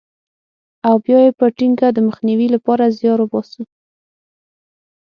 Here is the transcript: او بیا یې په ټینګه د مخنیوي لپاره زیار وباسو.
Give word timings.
او 0.87 0.95
بیا 1.05 1.19
یې 1.25 1.31
په 1.39 1.45
ټینګه 1.57 1.87
د 1.93 1.97
مخنیوي 2.07 2.47
لپاره 2.55 2.93
زیار 2.97 3.19
وباسو. 3.21 3.63